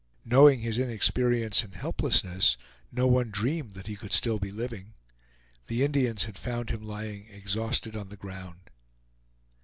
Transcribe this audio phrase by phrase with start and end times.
[0.25, 2.57] Knowing his inexperience and helplessness,
[2.91, 4.95] no one dreamed that he could still be living.
[5.67, 8.71] The Indians had found him lying exhausted on the ground.